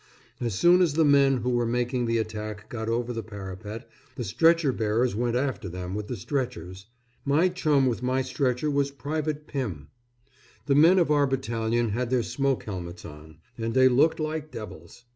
As 0.39 0.55
soon 0.55 0.81
as 0.81 0.93
the 0.95 1.05
men 1.05 1.37
who 1.41 1.51
were 1.51 1.63
making 1.67 2.07
the 2.07 2.17
attack 2.17 2.69
got 2.69 2.89
over 2.89 3.13
the 3.13 3.21
parapet, 3.21 3.87
the 4.15 4.23
stretcher 4.23 4.71
bearers 4.71 5.13
went 5.15 5.35
after 5.35 5.69
them 5.69 5.93
with 5.93 6.07
the 6.07 6.15
stretchers. 6.15 6.87
My 7.23 7.49
chum 7.49 7.85
with 7.85 8.01
my 8.01 8.23
stretcher 8.23 8.71
was 8.71 8.89
Private 8.89 9.45
Pymm. 9.45 9.89
The 10.65 10.73
men 10.73 10.97
of 10.97 11.11
our 11.11 11.27
battalion 11.27 11.89
had 11.89 12.09
their 12.09 12.23
smoke 12.23 12.63
helmets 12.63 13.05
on, 13.05 13.41
and 13.59 13.75
they 13.75 13.87
looked 13.87 14.19
like 14.19 14.49
devils. 14.49 15.03